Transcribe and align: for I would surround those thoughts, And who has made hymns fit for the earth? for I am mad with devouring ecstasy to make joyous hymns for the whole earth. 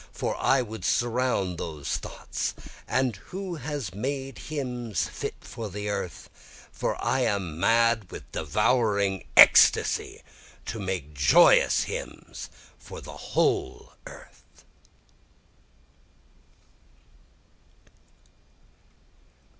for 0.13 0.35
I 0.41 0.63
would 0.63 0.83
surround 0.83 1.59
those 1.59 1.97
thoughts, 1.97 2.55
And 2.87 3.17
who 3.29 3.57
has 3.57 3.93
made 3.93 4.39
hymns 4.39 5.07
fit 5.07 5.35
for 5.41 5.69
the 5.69 5.89
earth? 5.89 6.67
for 6.71 6.97
I 7.05 7.19
am 7.19 7.59
mad 7.59 8.09
with 8.09 8.31
devouring 8.31 9.25
ecstasy 9.37 10.23
to 10.65 10.79
make 10.79 11.13
joyous 11.13 11.83
hymns 11.83 12.49
for 12.79 12.99
the 12.99 13.11
whole 13.13 13.93
earth. 14.07 14.63